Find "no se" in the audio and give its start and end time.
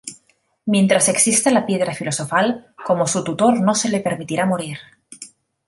3.61-3.87